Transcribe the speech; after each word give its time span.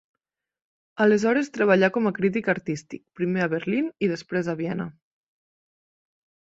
Aleshores 1.05 1.51
treballà 1.57 1.91
com 1.99 2.09
a 2.11 2.13
crític 2.21 2.51
artístic, 2.55 3.05
primer 3.23 3.47
a 3.47 3.51
Berlín 3.55 3.95
i 4.09 4.13
després 4.17 4.53
a 4.53 4.59
Viena. 4.65 4.93